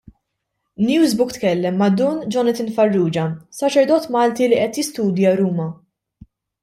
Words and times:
Newsbook 0.85 1.33
tkellem 1.33 1.75
ma' 1.81 1.91
Dun 1.99 2.23
Jonathan 2.35 2.73
Farrugia, 2.77 3.27
saċerdot 3.59 4.09
Malti 4.17 4.49
li 4.51 4.59
qed 4.63 4.81
jistudja 4.83 5.35
Ruma. 5.43 5.69